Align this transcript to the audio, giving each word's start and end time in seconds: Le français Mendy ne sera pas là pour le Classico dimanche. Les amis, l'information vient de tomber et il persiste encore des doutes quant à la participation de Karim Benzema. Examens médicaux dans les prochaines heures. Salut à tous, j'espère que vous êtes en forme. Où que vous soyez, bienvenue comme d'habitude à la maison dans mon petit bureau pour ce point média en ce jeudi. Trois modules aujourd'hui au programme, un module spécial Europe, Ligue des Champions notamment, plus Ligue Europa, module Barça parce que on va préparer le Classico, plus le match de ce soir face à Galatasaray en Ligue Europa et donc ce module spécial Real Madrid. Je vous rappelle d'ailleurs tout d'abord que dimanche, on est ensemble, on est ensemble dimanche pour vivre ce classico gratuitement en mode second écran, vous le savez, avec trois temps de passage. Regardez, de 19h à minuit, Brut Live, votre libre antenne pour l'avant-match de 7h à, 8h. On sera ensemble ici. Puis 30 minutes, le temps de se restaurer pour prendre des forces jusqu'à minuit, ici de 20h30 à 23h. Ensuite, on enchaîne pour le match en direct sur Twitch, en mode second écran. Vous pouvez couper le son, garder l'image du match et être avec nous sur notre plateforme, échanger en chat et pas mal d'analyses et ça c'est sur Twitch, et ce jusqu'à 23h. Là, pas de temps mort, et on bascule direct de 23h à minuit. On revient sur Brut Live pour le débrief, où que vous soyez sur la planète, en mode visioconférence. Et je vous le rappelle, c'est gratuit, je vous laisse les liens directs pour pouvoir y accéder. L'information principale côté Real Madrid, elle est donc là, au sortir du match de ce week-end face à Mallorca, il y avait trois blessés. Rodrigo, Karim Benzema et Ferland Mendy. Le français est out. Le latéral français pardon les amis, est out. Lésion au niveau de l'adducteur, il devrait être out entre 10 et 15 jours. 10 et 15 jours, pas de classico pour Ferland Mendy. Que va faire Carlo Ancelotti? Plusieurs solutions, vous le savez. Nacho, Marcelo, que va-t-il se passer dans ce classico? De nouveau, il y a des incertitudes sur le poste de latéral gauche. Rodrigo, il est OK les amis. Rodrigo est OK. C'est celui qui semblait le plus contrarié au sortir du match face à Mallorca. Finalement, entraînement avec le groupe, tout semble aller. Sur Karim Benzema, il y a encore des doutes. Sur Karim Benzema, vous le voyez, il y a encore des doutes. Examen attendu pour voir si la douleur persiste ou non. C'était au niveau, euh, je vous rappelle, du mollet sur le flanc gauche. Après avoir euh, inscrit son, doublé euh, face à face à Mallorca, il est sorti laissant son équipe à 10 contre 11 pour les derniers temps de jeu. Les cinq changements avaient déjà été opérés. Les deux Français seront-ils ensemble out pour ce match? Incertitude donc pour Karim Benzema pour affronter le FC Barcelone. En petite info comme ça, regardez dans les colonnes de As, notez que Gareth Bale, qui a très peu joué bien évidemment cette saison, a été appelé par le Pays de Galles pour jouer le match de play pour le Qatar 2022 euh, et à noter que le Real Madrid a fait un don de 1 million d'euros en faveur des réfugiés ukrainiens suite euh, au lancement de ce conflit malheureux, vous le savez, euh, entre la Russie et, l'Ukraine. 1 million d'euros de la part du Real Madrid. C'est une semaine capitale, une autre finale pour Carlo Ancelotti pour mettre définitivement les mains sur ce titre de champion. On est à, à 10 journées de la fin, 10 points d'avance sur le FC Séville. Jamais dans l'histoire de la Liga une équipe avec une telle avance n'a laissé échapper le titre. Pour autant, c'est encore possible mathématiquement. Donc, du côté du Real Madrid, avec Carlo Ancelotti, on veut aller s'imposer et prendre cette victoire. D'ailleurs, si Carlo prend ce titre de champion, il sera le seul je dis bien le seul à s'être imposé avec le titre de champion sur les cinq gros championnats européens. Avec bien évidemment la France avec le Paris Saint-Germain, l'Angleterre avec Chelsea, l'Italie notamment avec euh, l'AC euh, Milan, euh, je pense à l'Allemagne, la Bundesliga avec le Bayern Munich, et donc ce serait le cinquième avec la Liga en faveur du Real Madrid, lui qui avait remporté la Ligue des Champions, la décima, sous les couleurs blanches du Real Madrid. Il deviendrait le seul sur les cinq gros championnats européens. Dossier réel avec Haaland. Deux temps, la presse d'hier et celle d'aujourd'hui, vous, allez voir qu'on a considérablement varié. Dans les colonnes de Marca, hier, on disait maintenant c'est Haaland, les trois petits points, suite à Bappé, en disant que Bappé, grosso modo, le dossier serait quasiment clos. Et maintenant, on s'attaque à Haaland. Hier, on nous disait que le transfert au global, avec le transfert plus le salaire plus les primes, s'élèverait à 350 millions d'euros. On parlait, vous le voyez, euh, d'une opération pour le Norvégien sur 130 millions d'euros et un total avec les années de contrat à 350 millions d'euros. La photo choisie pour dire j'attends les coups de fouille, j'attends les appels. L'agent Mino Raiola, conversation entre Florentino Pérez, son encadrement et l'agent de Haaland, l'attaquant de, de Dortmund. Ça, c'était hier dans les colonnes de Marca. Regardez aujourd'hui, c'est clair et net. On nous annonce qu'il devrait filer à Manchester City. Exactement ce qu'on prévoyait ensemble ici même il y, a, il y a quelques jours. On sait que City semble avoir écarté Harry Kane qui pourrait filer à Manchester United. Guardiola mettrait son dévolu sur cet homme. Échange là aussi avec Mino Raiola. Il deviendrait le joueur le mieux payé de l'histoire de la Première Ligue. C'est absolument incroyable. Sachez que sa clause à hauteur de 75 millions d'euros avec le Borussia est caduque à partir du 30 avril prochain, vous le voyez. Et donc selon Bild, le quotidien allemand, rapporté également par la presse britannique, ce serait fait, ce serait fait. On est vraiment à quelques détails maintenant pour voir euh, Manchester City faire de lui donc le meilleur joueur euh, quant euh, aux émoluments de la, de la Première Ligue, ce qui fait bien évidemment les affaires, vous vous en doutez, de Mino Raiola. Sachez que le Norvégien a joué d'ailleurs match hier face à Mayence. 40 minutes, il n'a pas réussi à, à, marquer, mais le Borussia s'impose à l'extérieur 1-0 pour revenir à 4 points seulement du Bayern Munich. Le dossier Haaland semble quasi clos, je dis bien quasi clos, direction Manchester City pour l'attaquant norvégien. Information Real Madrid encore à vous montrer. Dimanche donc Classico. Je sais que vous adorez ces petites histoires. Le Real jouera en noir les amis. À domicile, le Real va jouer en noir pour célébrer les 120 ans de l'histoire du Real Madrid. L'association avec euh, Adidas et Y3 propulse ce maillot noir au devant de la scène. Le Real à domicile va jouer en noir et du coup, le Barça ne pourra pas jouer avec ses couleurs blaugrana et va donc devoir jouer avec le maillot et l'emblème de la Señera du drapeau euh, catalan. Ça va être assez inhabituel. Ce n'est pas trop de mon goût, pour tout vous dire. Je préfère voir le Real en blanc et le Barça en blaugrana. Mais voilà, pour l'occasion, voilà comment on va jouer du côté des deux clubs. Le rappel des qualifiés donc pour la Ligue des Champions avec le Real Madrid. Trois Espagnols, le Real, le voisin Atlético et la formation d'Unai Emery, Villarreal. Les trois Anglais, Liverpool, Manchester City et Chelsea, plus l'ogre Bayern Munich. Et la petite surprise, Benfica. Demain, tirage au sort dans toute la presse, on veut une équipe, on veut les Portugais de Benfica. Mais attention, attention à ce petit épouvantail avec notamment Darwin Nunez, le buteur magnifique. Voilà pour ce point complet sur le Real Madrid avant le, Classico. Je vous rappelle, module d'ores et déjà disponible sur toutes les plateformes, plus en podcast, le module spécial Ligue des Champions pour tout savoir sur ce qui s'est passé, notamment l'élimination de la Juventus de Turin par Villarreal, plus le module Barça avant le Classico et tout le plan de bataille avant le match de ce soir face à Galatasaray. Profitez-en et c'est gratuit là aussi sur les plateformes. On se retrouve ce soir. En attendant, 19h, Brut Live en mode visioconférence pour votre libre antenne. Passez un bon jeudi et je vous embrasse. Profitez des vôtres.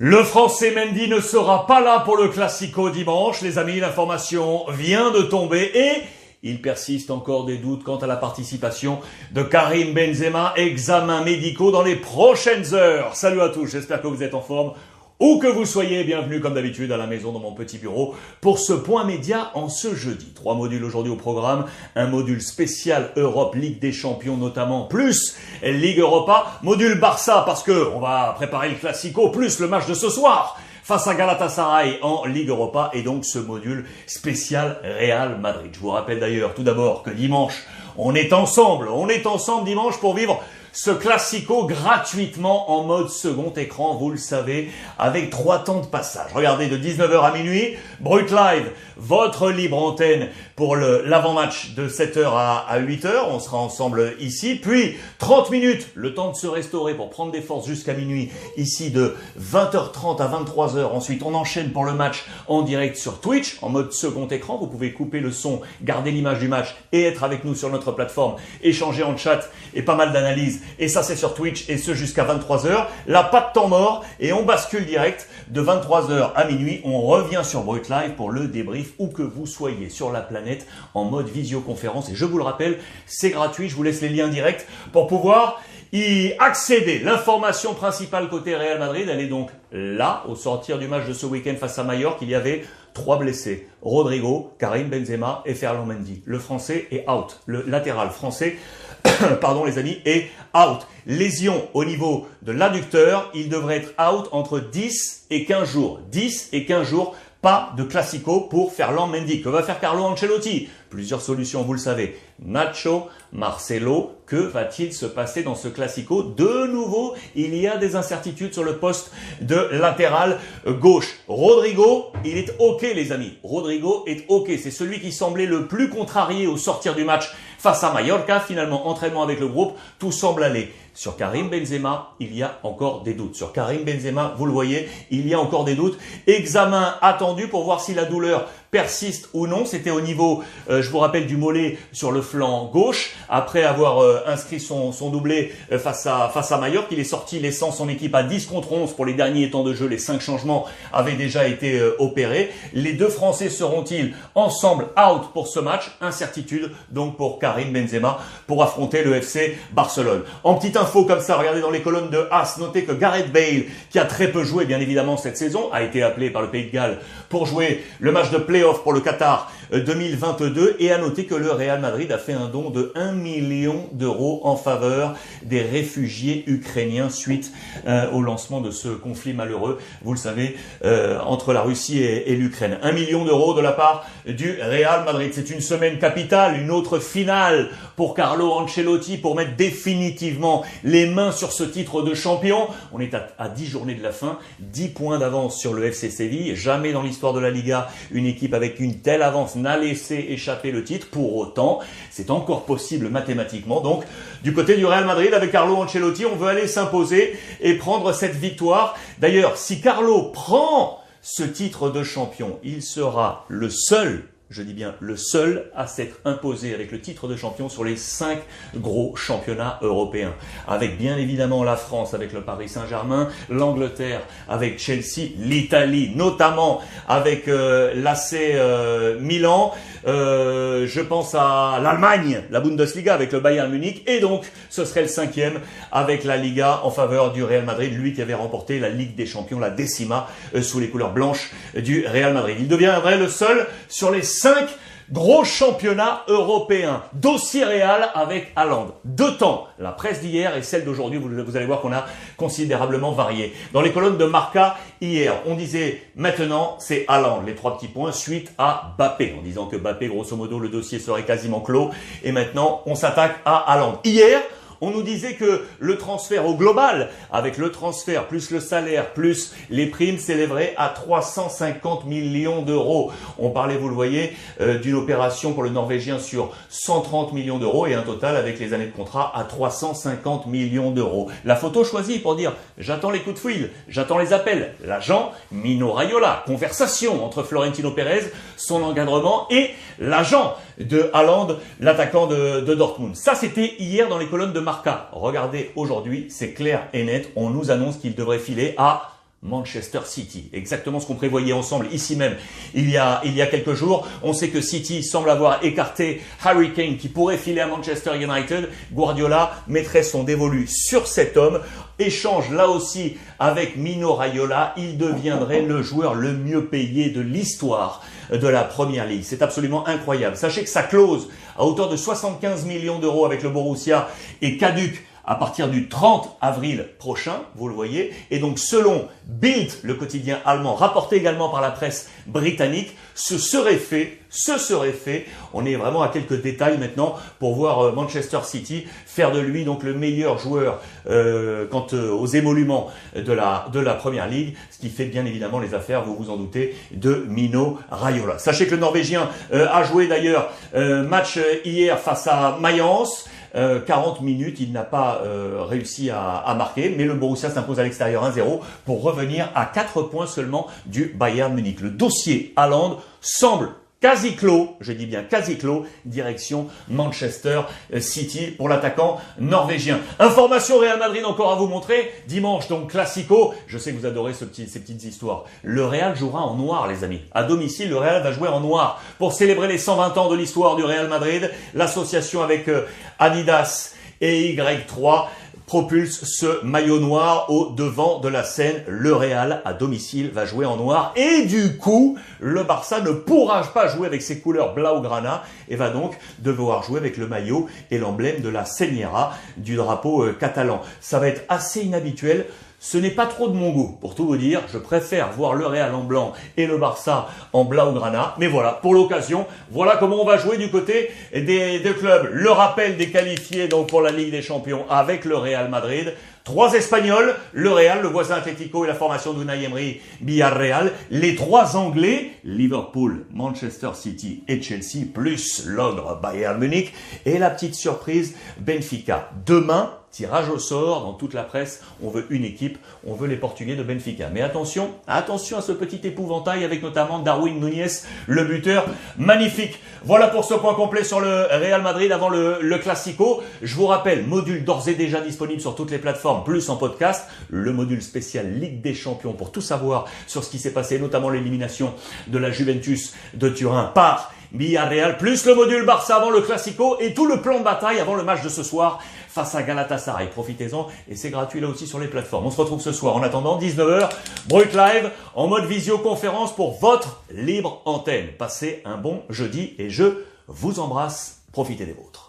Le 0.00 0.22
français 0.22 0.70
Mendy 0.70 1.08
ne 1.08 1.18
sera 1.18 1.66
pas 1.66 1.80
là 1.80 1.98
pour 2.04 2.16
le 2.16 2.28
Classico 2.28 2.88
dimanche. 2.88 3.42
Les 3.42 3.58
amis, 3.58 3.80
l'information 3.80 4.64
vient 4.70 5.10
de 5.10 5.22
tomber 5.22 5.72
et 5.74 6.02
il 6.44 6.62
persiste 6.62 7.10
encore 7.10 7.46
des 7.46 7.56
doutes 7.56 7.82
quant 7.82 7.96
à 7.96 8.06
la 8.06 8.14
participation 8.14 9.00
de 9.32 9.42
Karim 9.42 9.94
Benzema. 9.94 10.52
Examens 10.54 11.24
médicaux 11.24 11.72
dans 11.72 11.82
les 11.82 11.96
prochaines 11.96 12.74
heures. 12.74 13.16
Salut 13.16 13.40
à 13.40 13.48
tous, 13.48 13.66
j'espère 13.66 14.00
que 14.00 14.06
vous 14.06 14.22
êtes 14.22 14.34
en 14.34 14.40
forme. 14.40 14.74
Où 15.20 15.40
que 15.40 15.48
vous 15.48 15.66
soyez, 15.66 16.04
bienvenue 16.04 16.38
comme 16.38 16.54
d'habitude 16.54 16.92
à 16.92 16.96
la 16.96 17.08
maison 17.08 17.32
dans 17.32 17.40
mon 17.40 17.50
petit 17.50 17.78
bureau 17.78 18.14
pour 18.40 18.60
ce 18.60 18.72
point 18.72 19.02
média 19.02 19.50
en 19.54 19.68
ce 19.68 19.92
jeudi. 19.96 20.26
Trois 20.32 20.54
modules 20.54 20.84
aujourd'hui 20.84 21.10
au 21.10 21.16
programme, 21.16 21.64
un 21.96 22.06
module 22.06 22.40
spécial 22.40 23.10
Europe, 23.16 23.56
Ligue 23.56 23.80
des 23.80 23.90
Champions 23.90 24.36
notamment, 24.36 24.84
plus 24.84 25.36
Ligue 25.64 25.98
Europa, 25.98 26.60
module 26.62 27.00
Barça 27.00 27.42
parce 27.44 27.64
que 27.64 27.90
on 27.96 27.98
va 27.98 28.32
préparer 28.36 28.68
le 28.68 28.76
Classico, 28.76 29.30
plus 29.30 29.58
le 29.58 29.66
match 29.66 29.88
de 29.88 29.94
ce 29.94 30.08
soir 30.08 30.56
face 30.84 31.08
à 31.08 31.16
Galatasaray 31.16 31.98
en 32.00 32.24
Ligue 32.24 32.50
Europa 32.50 32.92
et 32.92 33.02
donc 33.02 33.24
ce 33.24 33.40
module 33.40 33.86
spécial 34.06 34.78
Real 34.84 35.40
Madrid. 35.40 35.72
Je 35.74 35.80
vous 35.80 35.90
rappelle 35.90 36.20
d'ailleurs 36.20 36.54
tout 36.54 36.62
d'abord 36.62 37.02
que 37.02 37.10
dimanche, 37.10 37.64
on 37.96 38.14
est 38.14 38.32
ensemble, 38.32 38.88
on 38.88 39.08
est 39.08 39.26
ensemble 39.26 39.64
dimanche 39.64 39.98
pour 39.98 40.14
vivre 40.14 40.40
ce 40.72 40.90
classico 40.90 41.66
gratuitement 41.66 42.70
en 42.70 42.84
mode 42.84 43.08
second 43.08 43.52
écran, 43.56 43.94
vous 43.96 44.10
le 44.10 44.16
savez, 44.16 44.70
avec 44.98 45.30
trois 45.30 45.60
temps 45.60 45.80
de 45.80 45.86
passage. 45.86 46.30
Regardez, 46.34 46.68
de 46.68 46.76
19h 46.76 47.20
à 47.22 47.32
minuit, 47.32 47.76
Brut 48.00 48.30
Live, 48.30 48.70
votre 48.96 49.50
libre 49.50 49.78
antenne 49.78 50.28
pour 50.56 50.76
l'avant-match 50.76 51.74
de 51.74 51.88
7h 51.88 52.24
à, 52.34 52.80
8h. 52.80 53.08
On 53.30 53.38
sera 53.38 53.58
ensemble 53.58 54.14
ici. 54.18 54.56
Puis 54.56 54.96
30 55.18 55.50
minutes, 55.50 55.88
le 55.94 56.14
temps 56.14 56.30
de 56.30 56.36
se 56.36 56.46
restaurer 56.46 56.94
pour 56.94 57.10
prendre 57.10 57.32
des 57.32 57.40
forces 57.40 57.66
jusqu'à 57.66 57.94
minuit, 57.94 58.30
ici 58.56 58.90
de 58.90 59.14
20h30 59.40 60.20
à 60.20 60.28
23h. 60.28 60.84
Ensuite, 60.86 61.22
on 61.22 61.34
enchaîne 61.34 61.70
pour 61.70 61.84
le 61.84 61.92
match 61.92 62.24
en 62.48 62.62
direct 62.62 62.96
sur 62.96 63.20
Twitch, 63.20 63.58
en 63.62 63.68
mode 63.68 63.92
second 63.92 64.26
écran. 64.26 64.58
Vous 64.58 64.66
pouvez 64.66 64.92
couper 64.92 65.20
le 65.20 65.30
son, 65.30 65.60
garder 65.82 66.10
l'image 66.10 66.40
du 66.40 66.48
match 66.48 66.74
et 66.92 67.04
être 67.04 67.24
avec 67.24 67.44
nous 67.44 67.54
sur 67.54 67.70
notre 67.70 67.92
plateforme, 67.92 68.36
échanger 68.62 69.04
en 69.04 69.16
chat 69.16 69.48
et 69.74 69.82
pas 69.82 69.94
mal 69.94 70.12
d'analyses 70.12 70.57
et 70.78 70.88
ça 70.88 71.02
c'est 71.02 71.16
sur 71.16 71.34
Twitch, 71.34 71.68
et 71.68 71.78
ce 71.78 71.94
jusqu'à 71.94 72.24
23h. 72.24 72.86
Là, 73.06 73.24
pas 73.24 73.40
de 73.40 73.52
temps 73.52 73.68
mort, 73.68 74.04
et 74.20 74.32
on 74.32 74.44
bascule 74.44 74.86
direct 74.86 75.28
de 75.48 75.62
23h 75.62 76.32
à 76.34 76.44
minuit. 76.44 76.80
On 76.84 77.02
revient 77.02 77.42
sur 77.44 77.62
Brut 77.62 77.88
Live 77.88 78.14
pour 78.16 78.30
le 78.30 78.48
débrief, 78.48 78.92
où 78.98 79.08
que 79.08 79.22
vous 79.22 79.46
soyez 79.46 79.90
sur 79.90 80.12
la 80.12 80.20
planète, 80.20 80.66
en 80.94 81.04
mode 81.04 81.28
visioconférence. 81.28 82.08
Et 82.10 82.14
je 82.14 82.24
vous 82.24 82.38
le 82.38 82.44
rappelle, 82.44 82.78
c'est 83.06 83.30
gratuit, 83.30 83.68
je 83.68 83.76
vous 83.76 83.82
laisse 83.82 84.00
les 84.00 84.08
liens 84.08 84.28
directs 84.28 84.66
pour 84.92 85.06
pouvoir 85.06 85.60
y 85.92 86.32
accéder. 86.38 86.98
L'information 86.98 87.74
principale 87.74 88.28
côté 88.28 88.54
Real 88.54 88.78
Madrid, 88.78 89.08
elle 89.10 89.20
est 89.20 89.28
donc 89.28 89.50
là, 89.72 90.22
au 90.28 90.34
sortir 90.34 90.78
du 90.78 90.86
match 90.86 91.06
de 91.06 91.12
ce 91.12 91.26
week-end 91.26 91.54
face 91.58 91.78
à 91.78 91.84
Mallorca, 91.84 92.18
il 92.22 92.30
y 92.30 92.34
avait 92.34 92.64
trois 92.92 93.18
blessés. 93.18 93.68
Rodrigo, 93.82 94.52
Karim 94.58 94.88
Benzema 94.88 95.42
et 95.46 95.54
Ferland 95.54 95.86
Mendy. 95.86 96.22
Le 96.24 96.38
français 96.38 96.88
est 96.90 97.08
out. 97.08 97.40
Le 97.46 97.62
latéral 97.62 98.10
français 98.10 98.56
pardon 99.40 99.64
les 99.64 99.78
amis, 99.78 99.98
est 100.04 100.30
out. 100.54 100.86
Lésion 101.06 101.68
au 101.74 101.84
niveau 101.84 102.28
de 102.42 102.52
l'adducteur, 102.52 103.30
il 103.34 103.48
devrait 103.48 103.76
être 103.76 103.94
out 103.98 104.28
entre 104.32 104.60
10 104.60 105.26
et 105.30 105.44
15 105.44 105.70
jours. 105.70 106.00
10 106.10 106.50
et 106.52 106.64
15 106.64 106.88
jours, 106.88 107.16
pas 107.40 107.72
de 107.76 107.84
classico 107.84 108.42
pour 108.42 108.72
Ferland 108.72 109.08
Mendy. 109.08 109.42
Que 109.42 109.48
va 109.48 109.62
faire 109.62 109.80
Carlo 109.80 110.04
Ancelotti? 110.04 110.68
Plusieurs 110.90 111.20
solutions, 111.20 111.62
vous 111.62 111.74
le 111.74 111.78
savez. 111.78 112.18
Nacho, 112.42 113.08
Marcelo, 113.32 114.12
que 114.26 114.36
va-t-il 114.36 114.92
se 114.92 115.06
passer 115.06 115.42
dans 115.42 115.54
ce 115.54 115.68
classico? 115.68 116.22
De 116.22 116.66
nouveau, 116.66 117.14
il 117.36 117.54
y 117.54 117.68
a 117.68 117.76
des 117.76 117.94
incertitudes 117.94 118.54
sur 118.54 118.64
le 118.64 118.78
poste 118.78 119.12
de 119.40 119.68
latéral 119.72 120.38
gauche. 120.66 121.18
Rodrigo, 121.28 122.06
il 122.24 122.38
est 122.38 122.54
OK 122.58 122.82
les 122.82 123.12
amis. 123.12 123.38
Rodrigo 123.42 124.04
est 124.06 124.24
OK. 124.28 124.50
C'est 124.60 124.70
celui 124.70 125.00
qui 125.00 125.12
semblait 125.12 125.46
le 125.46 125.66
plus 125.66 125.90
contrarié 125.90 126.46
au 126.46 126.56
sortir 126.56 126.94
du 126.94 127.04
match 127.04 127.30
face 127.58 127.84
à 127.84 127.92
Mallorca. 127.92 128.40
Finalement, 128.40 128.88
entraînement 128.88 129.22
avec 129.22 129.40
le 129.40 129.48
groupe, 129.48 129.74
tout 129.98 130.12
semble 130.12 130.42
aller. 130.42 130.72
Sur 130.98 131.16
Karim 131.16 131.48
Benzema, 131.48 132.16
il 132.18 132.34
y 132.34 132.42
a 132.42 132.58
encore 132.64 133.04
des 133.04 133.14
doutes. 133.14 133.36
Sur 133.36 133.52
Karim 133.52 133.84
Benzema, 133.84 134.34
vous 134.36 134.46
le 134.46 134.50
voyez, 134.50 134.88
il 135.12 135.28
y 135.28 135.32
a 135.32 135.38
encore 135.38 135.62
des 135.62 135.76
doutes. 135.76 135.96
Examen 136.26 136.96
attendu 137.00 137.46
pour 137.46 137.62
voir 137.62 137.80
si 137.80 137.94
la 137.94 138.04
douleur 138.04 138.48
persiste 138.70 139.28
ou 139.32 139.46
non. 139.46 139.64
C'était 139.64 139.90
au 139.90 140.00
niveau, 140.00 140.42
euh, 140.70 140.82
je 140.82 140.90
vous 140.90 140.98
rappelle, 140.98 141.26
du 141.26 141.36
mollet 141.36 141.78
sur 141.92 142.12
le 142.12 142.22
flanc 142.22 142.66
gauche. 142.72 143.14
Après 143.28 143.64
avoir 143.64 144.02
euh, 144.02 144.20
inscrit 144.26 144.60
son, 144.60 144.92
doublé 145.10 145.52
euh, 145.72 145.78
face 145.78 146.06
à 146.06 146.30
face 146.32 146.52
à 146.52 146.58
Mallorca, 146.58 146.88
il 146.90 147.00
est 147.00 147.04
sorti 147.04 147.38
laissant 147.38 147.72
son 147.72 147.88
équipe 147.88 148.14
à 148.14 148.22
10 148.22 148.46
contre 148.46 148.72
11 148.72 148.92
pour 148.92 149.06
les 149.06 149.14
derniers 149.14 149.50
temps 149.50 149.64
de 149.64 149.74
jeu. 149.74 149.86
Les 149.86 149.98
cinq 149.98 150.20
changements 150.20 150.66
avaient 150.92 151.14
déjà 151.14 151.48
été 151.48 151.80
opérés. 151.98 152.50
Les 152.72 152.92
deux 152.92 153.08
Français 153.08 153.48
seront-ils 153.48 154.14
ensemble 154.34 154.88
out 154.98 155.32
pour 155.32 155.48
ce 155.48 155.60
match? 155.60 155.90
Incertitude 156.00 156.70
donc 156.90 157.16
pour 157.16 157.38
Karim 157.38 157.72
Benzema 157.72 158.18
pour 158.46 158.62
affronter 158.62 159.02
le 159.02 159.14
FC 159.16 159.56
Barcelone. 159.72 160.22
En 160.44 160.54
petite 160.54 160.76
info 160.76 161.04
comme 161.04 161.20
ça, 161.20 161.36
regardez 161.36 161.60
dans 161.60 161.70
les 161.70 161.82
colonnes 161.82 162.10
de 162.10 162.26
As, 162.30 162.58
notez 162.58 162.84
que 162.84 162.92
Gareth 162.92 163.32
Bale, 163.32 163.64
qui 163.90 163.98
a 163.98 164.04
très 164.04 164.28
peu 164.30 164.44
joué 164.44 164.64
bien 164.64 164.80
évidemment 164.80 165.16
cette 165.16 165.36
saison, 165.36 165.70
a 165.72 165.82
été 165.82 166.02
appelé 166.02 166.30
par 166.30 166.42
le 166.42 166.48
Pays 166.48 166.66
de 166.66 166.72
Galles 166.72 166.98
pour 167.28 167.46
jouer 167.46 167.84
le 168.00 168.12
match 168.12 168.30
de 168.30 168.38
play 168.38 168.57
pour 168.82 168.92
le 168.92 169.00
Qatar 169.00 169.50
2022 169.72 170.60
euh, 170.60 170.76
et 170.78 170.90
à 170.90 170.98
noter 170.98 171.26
que 171.26 171.34
le 171.34 171.50
Real 171.50 171.80
Madrid 171.80 172.10
a 172.12 172.18
fait 172.18 172.32
un 172.32 172.48
don 172.48 172.70
de 172.70 172.92
1 172.94 173.12
million 173.12 173.88
d'euros 173.92 174.40
en 174.44 174.56
faveur 174.56 175.14
des 175.42 175.62
réfugiés 175.62 176.44
ukrainiens 176.46 177.10
suite 177.10 177.52
euh, 177.86 178.10
au 178.10 178.22
lancement 178.22 178.60
de 178.60 178.70
ce 178.70 178.88
conflit 178.88 179.32
malheureux, 179.32 179.78
vous 180.02 180.12
le 180.12 180.18
savez, 180.18 180.56
euh, 180.84 181.18
entre 181.20 181.52
la 181.52 181.62
Russie 181.62 181.98
et, 182.02 182.36
l'Ukraine. 182.36 182.78
1 182.82 182.92
million 182.92 183.24
d'euros 183.24 183.54
de 183.54 183.60
la 183.60 183.72
part 183.72 184.06
du 184.26 184.58
Real 184.62 185.04
Madrid. 185.04 185.32
C'est 185.34 185.50
une 185.50 185.60
semaine 185.60 185.98
capitale, 185.98 186.60
une 186.60 186.70
autre 186.70 186.98
finale 186.98 187.70
pour 187.96 188.14
Carlo 188.14 188.52
Ancelotti 188.52 189.16
pour 189.16 189.34
mettre 189.34 189.56
définitivement 189.56 190.64
les 190.84 191.06
mains 191.06 191.32
sur 191.32 191.52
ce 191.52 191.64
titre 191.64 192.02
de 192.02 192.14
champion. 192.14 192.68
On 192.92 193.00
est 193.00 193.14
à, 193.14 193.28
à 193.38 193.48
10 193.48 193.66
journées 193.66 193.94
de 193.94 194.02
la 194.02 194.12
fin, 194.12 194.38
10 194.60 194.88
points 194.88 195.18
d'avance 195.18 195.58
sur 195.58 195.74
le 195.74 195.84
FC 195.84 196.10
Séville. 196.10 196.54
Jamais 196.54 196.92
dans 196.92 197.02
l'histoire 197.02 197.32
de 197.32 197.40
la 197.40 197.50
Liga 197.50 197.88
une 198.12 198.26
équipe 198.26 198.47
avec 198.54 198.80
une 198.80 199.00
telle 199.00 199.22
avance 199.22 199.56
n'a 199.56 199.76
laissé 199.76 200.26
échapper 200.30 200.70
le 200.70 200.84
titre. 200.84 201.08
Pour 201.08 201.36
autant, 201.36 201.80
c'est 202.10 202.30
encore 202.30 202.64
possible 202.64 203.08
mathématiquement. 203.08 203.80
Donc, 203.80 204.04
du 204.42 204.52
côté 204.52 204.76
du 204.76 204.86
Real 204.86 205.04
Madrid, 205.04 205.34
avec 205.34 205.52
Carlo 205.52 205.76
Ancelotti, 205.76 206.26
on 206.26 206.36
veut 206.36 206.48
aller 206.48 206.68
s'imposer 206.68 207.38
et 207.60 207.74
prendre 207.74 208.12
cette 208.12 208.36
victoire. 208.36 208.96
D'ailleurs, 209.18 209.56
si 209.56 209.80
Carlo 209.80 210.30
prend 210.32 210.98
ce 211.22 211.42
titre 211.42 211.90
de 211.90 212.02
champion, 212.02 212.58
il 212.62 212.82
sera 212.82 213.44
le 213.48 213.70
seul 213.70 214.24
je 214.50 214.62
dis 214.62 214.72
bien 214.72 214.94
le 215.00 215.16
seul 215.16 215.70
à 215.76 215.86
s'être 215.86 216.16
imposé 216.24 216.72
avec 216.74 216.90
le 216.90 217.00
titre 217.00 217.28
de 217.28 217.36
champion 217.36 217.68
sur 217.68 217.84
les 217.84 217.96
cinq 217.96 218.38
gros 218.76 219.14
championnats 219.14 219.78
européens. 219.82 220.34
Avec 220.66 220.96
bien 220.96 221.18
évidemment 221.18 221.64
la 221.64 221.76
France 221.76 222.14
avec 222.14 222.32
le 222.32 222.40
Paris 222.40 222.70
Saint-Germain, 222.70 223.28
l'Angleterre 223.50 224.22
avec 224.48 224.78
Chelsea, 224.78 225.32
l'Italie 225.38 226.12
notamment 226.14 226.80
avec 227.08 227.46
euh, 227.48 227.92
l'AC 227.94 228.32
euh, 228.34 229.20
Milan, 229.20 229.74
euh, 230.06 230.86
je 230.86 231.00
pense 231.02 231.34
à 231.34 231.78
l'Allemagne, 231.82 232.42
la 232.50 232.60
Bundesliga 232.60 233.12
avec 233.12 233.32
le 233.32 233.40
Bayern 233.40 233.70
Munich, 233.70 234.02
et 234.06 234.20
donc 234.20 234.50
ce 234.70 234.86
serait 234.86 235.02
le 235.02 235.08
cinquième 235.08 235.60
avec 235.92 236.24
la 236.24 236.38
Liga 236.38 236.80
en 236.84 236.90
faveur 236.90 237.32
du 237.32 237.44
Real 237.44 237.64
Madrid, 237.64 237.92
lui 237.92 238.14
qui 238.14 238.22
avait 238.22 238.34
remporté 238.34 238.80
la 238.80 238.88
Ligue 238.88 239.14
des 239.14 239.26
Champions, 239.26 239.58
la 239.58 239.70
décima, 239.70 240.28
sous 240.62 240.80
les 240.80 240.88
couleurs 240.88 241.12
blanches 241.12 241.50
du 241.74 242.06
Real 242.06 242.32
Madrid. 242.32 242.56
Il 242.60 242.68
deviendrait 242.68 243.18
le 243.18 243.28
seul 243.28 243.66
sur 243.88 244.10
les 244.10 244.22
cinq 244.40 244.68
gros 245.10 245.44
championnats 245.44 246.22
européens. 246.28 247.02
Dossier 247.12 247.64
réel 247.64 248.08
avec 248.14 248.52
Haaland. 248.56 248.88
Deux 249.04 249.36
temps, 249.36 249.66
la 249.78 249.92
presse 249.92 250.20
d'hier 250.20 250.56
et 250.56 250.62
celle 250.62 250.84
d'aujourd'hui, 250.84 251.18
vous, 251.18 251.56
allez 251.56 251.66
voir 251.66 251.80
qu'on 251.80 251.92
a 251.92 252.04
considérablement 252.36 253.12
varié. 253.12 253.54
Dans 253.72 253.80
les 253.80 253.92
colonnes 253.92 254.18
de 254.18 254.24
Marca, 254.24 254.76
hier, 255.00 255.34
on 255.46 255.54
disait 255.54 256.02
maintenant 256.14 256.76
c'est 256.78 257.04
Haaland, 257.08 257.42
les 257.46 257.54
trois 257.54 257.76
petits 257.76 257.88
points, 257.88 258.12
suite 258.12 258.52
à 258.58 258.94
Bappé, 258.98 259.34
en 259.38 259.42
disant 259.42 259.66
que 259.66 259.76
Bappé, 259.76 260.08
grosso 260.08 260.36
modo, 260.36 260.58
le 260.58 260.68
dossier 260.68 260.98
serait 260.98 261.24
quasiment 261.24 261.60
clos. 261.60 261.90
Et 262.22 262.32
maintenant, 262.32 262.82
on 262.86 262.94
s'attaque 262.94 263.36
à 263.44 263.72
Haaland. 263.72 264.00
Hier, 264.04 264.42
on 264.80 264.90
nous 264.90 265.02
disait 265.02 265.34
que 265.34 265.62
le 265.78 265.98
transfert 265.98 266.46
au 266.46 266.54
global, 266.54 267.10
avec 267.32 267.58
le 267.58 267.70
transfert 267.70 268.28
plus 268.28 268.50
le 268.50 268.60
salaire 268.60 269.12
plus 269.12 269.54
les 269.70 269.86
primes, 269.86 270.18
s'élèverait 270.18 270.74
à 270.76 270.88
350 270.88 272.06
millions 272.06 272.62
d'euros. 272.62 273.12
On 273.38 273.50
parlait, 273.50 273.76
vous 273.76 273.88
le 273.88 273.94
voyez, 273.94 274.32
euh, 274.60 274.78
d'une 274.78 274.94
opération 274.94 275.52
pour 275.52 275.62
le 275.62 275.70
Norvégien 275.70 276.18
sur 276.18 276.52
130 276.68 277.32
millions 277.32 277.58
d'euros 277.58 277.86
et 277.86 277.94
un 277.94 278.02
total 278.02 278.36
avec 278.36 278.58
les 278.58 278.72
années 278.72 278.86
de 278.86 278.92
contrat 278.92 279.32
à 279.34 279.44
350 279.44 280.46
millions 280.46 280.90
d'euros. 280.90 281.30
La 281.44 281.56
photo 281.56 281.84
choisie 281.84 282.18
pour 282.18 282.36
dire 282.36 282.54
j'attends 282.78 283.10
les 283.10 283.20
coups 283.20 283.34
de 283.34 283.40
fouille, 283.40 283.70
j'attends 283.88 284.18
les 284.18 284.32
appels. 284.32 284.74
L'agent 284.84 285.32
Mino 285.52 285.92
Raiola, 285.92 286.42
conversation 286.46 287.24
entre 287.24 287.42
Florentino 287.42 287.90
Pérez, 287.90 288.24
son 288.56 288.82
encadrement 288.82 289.46
et 289.50 289.70
l'agent 289.98 290.54
de 290.78 291.10
Haaland, 291.12 291.48
l'attaquant 291.80 292.26
de, 292.26 292.60
de 292.60 292.74
Dortmund. 292.74 293.16
Ça, 293.16 293.34
c'était 293.34 293.74
hier 293.78 294.08
dans 294.08 294.18
les 294.18 294.26
colonnes 294.26 294.52
de 294.52 294.60
Marca. 294.60 295.08
Regardez 295.12 295.70
aujourd'hui, 295.76 296.26
c'est 296.30 296.52
clair 296.52 296.88
et 296.92 297.04
net. 297.04 297.30
On 297.36 297.50
nous 297.50 297.70
annonce 297.70 297.96
qu'il 297.98 298.14
devrait 298.14 298.38
filer 298.38 298.74
à 298.78 299.12
Manchester 299.42 300.00
City. 300.04 300.50
Exactement 300.52 300.98
ce 300.98 301.06
qu'on 301.06 301.14
prévoyait 301.14 301.52
ensemble 301.52 301.86
ici 301.92 302.16
même 302.16 302.34
il 302.74 302.90
y, 302.90 302.96
a, 302.96 303.20
il 303.24 303.34
y 303.36 303.42
a 303.42 303.46
quelques 303.46 303.74
jours. 303.74 304.06
On 304.22 304.32
sait 304.32 304.48
que 304.48 304.60
City 304.60 305.04
semble 305.04 305.30
avoir 305.30 305.64
écarté 305.64 306.20
Harry 306.44 306.72
Kane 306.72 306.96
qui 306.96 307.08
pourrait 307.08 307.38
filer 307.38 307.60
à 307.60 307.68
Manchester 307.68 308.16
United. 308.16 308.68
Guardiola 308.92 309.52
mettrait 309.68 310.02
son 310.02 310.24
dévolu 310.24 310.66
sur 310.66 311.06
cet 311.06 311.36
homme. 311.36 311.60
Échange 312.00 312.50
là 312.50 312.68
aussi 312.68 313.16
avec 313.38 313.76
Mino 313.76 314.14
Raiola. 314.14 314.74
Il 314.76 314.98
deviendrait 314.98 315.62
le 315.62 315.82
joueur 315.82 316.14
le 316.14 316.32
mieux 316.32 316.64
payé 316.66 317.10
de 317.10 317.20
l'histoire 317.20 318.02
de 318.30 318.48
la 318.48 318.64
Première 318.64 319.06
Ligue. 319.06 319.22
C'est 319.24 319.42
absolument 319.42 319.86
incroyable. 319.86 320.36
Sachez 320.36 320.62
que 320.62 320.68
sa 320.68 320.82
clause 320.82 321.28
à 321.56 321.64
hauteur 321.64 321.88
de 321.88 321.96
75 321.96 322.64
millions 322.64 322.98
d'euros 322.98 323.24
avec 323.24 323.42
le 323.42 323.50
Borussia 323.50 324.08
est 324.42 324.56
caduque 324.56 325.02
à 325.28 325.34
partir 325.34 325.68
du 325.68 325.88
30 325.88 326.38
avril 326.40 326.86
prochain, 326.98 327.42
vous 327.54 327.68
le 327.68 327.74
voyez. 327.74 328.14
Et 328.30 328.38
donc 328.38 328.58
selon 328.58 329.08
Bild, 329.26 329.70
le 329.82 329.92
quotidien 329.92 330.38
allemand, 330.46 330.74
rapporté 330.74 331.16
également 331.16 331.50
par 331.50 331.60
la 331.60 331.70
presse 331.70 332.08
britannique, 332.26 332.96
ce 333.14 333.36
serait 333.36 333.76
fait, 333.76 334.20
ce 334.30 334.56
serait 334.56 334.92
fait. 334.92 335.26
On 335.52 335.66
est 335.66 335.74
vraiment 335.74 336.00
à 336.00 336.08
quelques 336.08 336.40
détails 336.40 336.78
maintenant 336.78 337.14
pour 337.40 337.54
voir 337.54 337.80
euh, 337.80 337.92
Manchester 337.92 338.38
City 338.44 338.86
faire 339.04 339.30
de 339.30 339.38
lui 339.38 339.66
donc 339.66 339.82
le 339.82 339.92
meilleur 339.92 340.38
joueur 340.38 340.80
euh, 341.10 341.66
quant 341.70 341.86
euh, 341.92 342.10
aux 342.10 342.26
émoluments 342.26 342.88
de 343.14 343.32
la, 343.32 343.66
de 343.70 343.80
la 343.80 343.94
Première 343.94 344.28
Ligue, 344.28 344.56
ce 344.70 344.78
qui 344.78 344.88
fait 344.88 345.06
bien 345.06 345.26
évidemment 345.26 345.58
les 345.58 345.74
affaires, 345.74 346.04
vous 346.04 346.16
vous 346.16 346.30
en 346.30 346.38
doutez, 346.38 346.74
de 346.92 347.26
Mino 347.28 347.78
Raiola. 347.90 348.38
Sachez 348.38 348.66
que 348.66 348.74
le 348.74 348.80
Norvégien 348.80 349.28
a 349.52 349.82
joué 349.84 350.06
d'ailleurs 350.06 350.50
match 350.74 351.38
hier 351.64 351.98
face 351.98 352.26
à 352.26 352.56
Mayence. 352.60 353.28
40 353.54 354.20
minutes, 354.20 354.60
il 354.60 354.72
n'a 354.72 354.84
pas 354.84 355.22
réussi 355.68 356.10
à, 356.10 356.36
à, 356.36 356.54
marquer, 356.54 356.94
mais 356.96 357.04
le 357.04 357.14
Borussia 357.14 357.50
s'impose 357.50 357.80
à 357.80 357.82
l'extérieur 357.82 358.24
1-0 358.30 358.60
pour 358.84 359.02
revenir 359.02 359.50
à 359.54 359.66
4 359.66 360.02
points 360.02 360.26
seulement 360.26 360.66
du 360.86 361.14
Bayern 361.18 361.54
Munich. 361.54 361.80
Le 361.80 361.90
dossier 361.90 362.52
Haaland 362.56 362.98
semble 363.20 363.70
quasi 364.00 364.36
clos, 364.36 364.76
je 364.80 364.92
dis 364.92 365.06
bien 365.06 365.22
quasi 365.22 365.58
clos, 365.58 365.84
direction 366.04 366.68
Manchester 366.88 367.62
City 367.98 368.52
pour 368.56 368.68
l'attaquant 368.68 369.20
norvégien. 369.38 369.98
Information 370.18 370.78
Real 370.78 370.98
Madrid 370.98 371.24
encore 371.24 371.52
à 371.52 371.56
vous 371.56 371.66
montrer. 371.66 372.10
Dimanche 372.26 372.68
donc 372.68 372.90
Classico. 372.90 373.54
Je 373.66 373.78
sais 373.78 373.92
que 373.92 373.98
vous 373.98 374.06
adorez 374.06 374.32
ces 374.34 374.46
petites 374.46 375.04
histoires. 375.04 375.44
Le 375.62 375.84
Real 375.84 376.16
jouera 376.16 376.42
en 376.42 376.54
noir 376.54 376.86
les 376.86 377.04
amis. 377.04 377.20
À 377.32 377.44
domicile, 377.44 377.90
le 377.90 377.96
Real 377.96 378.22
va 378.22 378.32
jouer 378.32 378.48
en 378.48 378.60
noir 378.60 379.02
pour 379.18 379.32
célébrer 379.32 379.68
les 379.68 379.78
120 379.78 380.16
ans 380.16 380.28
de 380.28 380.36
l'histoire 380.36 380.76
du 380.76 380.84
Real 380.84 381.08
Madrid. 381.08 381.50
L'association 381.74 382.42
avec 382.42 382.68
euh, 382.68 382.86
Adidas 383.18 383.94
et 384.20 384.54
Y3 384.56 385.26
propulse 385.68 386.24
ce 386.24 386.64
maillot 386.64 386.98
noir 386.98 387.50
au 387.50 387.66
devant 387.66 388.20
de 388.20 388.28
la 388.28 388.42
scène. 388.42 388.82
Le 388.88 389.14
Real 389.14 389.60
à 389.66 389.74
domicile 389.74 390.30
va 390.30 390.46
jouer 390.46 390.64
en 390.64 390.78
noir 390.78 391.12
et 391.14 391.44
du 391.44 391.76
coup, 391.76 392.16
le 392.40 392.64
Barça 392.64 393.02
ne 393.02 393.10
pourra 393.10 393.62
pas 393.62 393.86
jouer 393.86 394.06
avec 394.06 394.22
ses 394.22 394.40
couleurs 394.40 394.72
blaugrana 394.72 395.42
et 395.68 395.76
va 395.76 395.90
donc 395.90 396.16
devoir 396.38 396.84
jouer 396.84 396.98
avec 396.98 397.18
le 397.18 397.28
maillot 397.28 397.68
et 397.90 397.98
l'emblème 397.98 398.40
de 398.40 398.48
la 398.48 398.64
Señera 398.64 399.34
du 399.58 399.76
drapeau 399.76 400.24
euh, 400.24 400.32
catalan. 400.32 400.80
Ça 401.02 401.18
va 401.18 401.28
être 401.28 401.44
assez 401.50 401.82
inhabituel. 401.82 402.46
Ce 402.80 402.96
n'est 402.96 403.10
pas 403.10 403.26
trop 403.26 403.48
de 403.48 403.54
mon 403.54 403.70
goût, 403.70 403.98
pour 404.00 404.14
tout 404.14 404.24
vous 404.24 404.36
dire. 404.36 404.62
Je 404.72 404.78
préfère 404.78 405.32
voir 405.32 405.54
le 405.54 405.66
Real 405.66 405.92
en 405.94 406.04
blanc 406.04 406.32
et 406.56 406.66
le 406.66 406.78
Barça 406.78 407.28
en 407.52 407.64
blaugrana. 407.64 408.36
Mais 408.38 408.46
voilà, 408.46 408.72
pour 408.72 408.94
l'occasion, 408.94 409.46
voilà 409.70 409.96
comment 409.96 410.22
on 410.22 410.24
va 410.24 410.38
jouer 410.38 410.58
du 410.58 410.70
côté 410.70 411.10
des 411.34 411.80
deux 411.80 411.94
clubs. 411.94 412.30
Le 412.32 412.50
rappel 412.50 412.96
des 412.96 413.10
qualifiés 413.10 413.66
donc 413.66 413.88
pour 413.88 414.00
la 414.00 414.12
Ligue 414.12 414.30
des 414.30 414.42
Champions 414.42 414.84
avec 414.88 415.24
le 415.24 415.36
Real 415.36 415.68
Madrid. 415.68 416.14
Trois 416.44 416.72
Espagnols, 416.74 417.34
le 417.52 417.70
Real, 417.70 418.00
le 418.00 418.08
voisin 418.08 418.36
Atlético 418.36 418.84
et 418.84 418.88
la 418.88 418.94
formation 418.94 419.34
d'Unai 419.34 419.64
Emery, 419.64 420.00
Villarreal. 420.22 420.92
Les 421.10 421.34
trois 421.34 421.76
Anglais, 421.76 422.30
Liverpool, 422.44 423.26
Manchester 423.34 423.90
City 423.94 424.44
et 424.48 424.62
Chelsea, 424.62 425.04
plus 425.12 425.66
l'ogre 425.66 426.20
Bayern 426.22 426.58
Munich. 426.58 426.94
Et 427.26 427.38
la 427.38 427.50
petite 427.50 427.74
surprise, 427.74 428.34
Benfica. 428.60 429.30
Demain, 429.44 429.97
tirage 430.10 430.48
au 430.48 430.58
sort 430.58 431.02
dans 431.02 431.12
toute 431.12 431.34
la 431.34 431.42
presse, 431.42 431.82
on 432.02 432.10
veut 432.10 432.26
une 432.30 432.44
équipe, 432.44 432.78
on 433.06 433.14
veut 433.14 433.28
les 433.28 433.36
Portugais 433.36 433.76
de 433.76 433.82
Benfica. 433.82 434.28
Mais 434.32 434.42
attention, 434.42 434.90
attention 435.06 435.58
à 435.58 435.62
ce 435.62 435.72
petit 435.72 436.00
épouvantail 436.06 436.64
avec 436.64 436.82
notamment 436.82 437.18
Darwin 437.18 437.60
Nunez, 437.60 437.86
le 438.26 438.44
buteur 438.44 438.86
magnifique. 439.16 439.78
Voilà 440.04 440.28
pour 440.28 440.44
ce 440.44 440.54
point 440.54 440.74
complet 440.74 441.04
sur 441.04 441.20
le 441.20 441.46
Real 441.50 441.82
Madrid 441.82 442.10
avant 442.12 442.28
le, 442.28 442.78
Classico. 442.78 443.42
Je 443.62 443.74
vous 443.74 443.86
rappelle, 443.86 444.24
module 444.26 444.64
d'ores 444.64 444.88
et 444.88 444.94
déjà 444.94 445.20
disponible 445.20 445.60
sur 445.60 445.74
toutes 445.74 445.90
les 445.90 445.98
plateformes, 445.98 446.44
plus 446.44 446.70
en 446.70 446.76
podcast, 446.76 447.26
le 447.48 447.72
module 447.72 448.02
spécial 448.02 448.52
Ligue 448.52 448.80
des 448.80 448.94
Champions 448.94 449.32
pour 449.32 449.52
tout 449.52 449.60
savoir 449.60 450.06
sur 450.26 450.44
ce 450.44 450.50
qui 450.50 450.58
s'est 450.58 450.72
passé, 450.72 450.98
notamment 450.98 451.28
l'élimination 451.28 451.92
de 452.28 452.38
la 452.38 452.50
Juventus 452.50 453.14
de 453.34 453.48
Turin 453.48 453.90
par 453.94 454.32
Villarreal, 454.52 455.18
plus 455.18 455.44
le 455.44 455.54
module 455.54 455.84
Barça 455.84 456.16
avant 456.16 456.30
le 456.30 456.40
Classico 456.40 456.96
et 457.00 457.12
tout 457.12 457.26
le 457.26 457.42
plan 457.42 457.58
de 457.58 457.64
bataille 457.64 458.00
avant 458.00 458.14
le 458.14 458.22
match 458.22 458.42
de 458.42 458.48
ce 458.48 458.62
soir 458.62 458.98
face 459.38 459.54
à 459.54 459.62
Galatasaray. 459.62 460.30
Profitez-en 460.30 460.88
et 461.08 461.14
c'est 461.14 461.30
gratuit 461.30 461.60
là 461.60 461.68
aussi 461.68 461.86
sur 461.86 462.00
les 462.00 462.08
plateformes. 462.08 462.46
On 462.46 462.50
se 462.50 462.60
retrouve 462.60 462.80
ce 462.80 462.90
soir. 462.90 463.14
En 463.14 463.22
attendant, 463.22 463.56
19h, 463.56 464.08
Brut 464.48 464.74
Live 464.74 465.12
en 465.36 465.46
mode 465.46 465.66
visioconférence 465.66 466.52
pour 466.56 466.76
votre 466.80 467.22
libre 467.30 467.80
antenne. 467.84 468.30
Passez 468.36 468.82
un 468.84 468.96
bon 468.96 469.22
jeudi 469.30 469.74
et 469.78 469.90
je 469.90 470.24
vous 470.48 470.80
embrasse. 470.80 471.42
Profitez 471.52 471.86
des 471.86 471.92
vôtres. 471.92 472.27